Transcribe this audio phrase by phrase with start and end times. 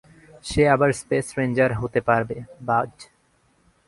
[0.45, 2.91] সে আবার space ranger হতে পারবে, বায।